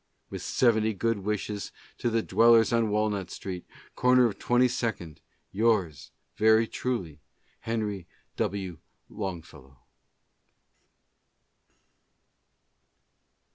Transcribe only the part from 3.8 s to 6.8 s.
corner of Twenty second, Yours very